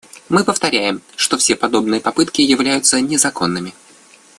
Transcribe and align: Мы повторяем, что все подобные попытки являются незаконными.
Мы 0.29 0.43
повторяем, 0.43 1.03
что 1.15 1.37
все 1.37 1.55
подобные 1.55 2.01
попытки 2.01 2.41
являются 2.41 2.99
незаконными. 3.01 3.75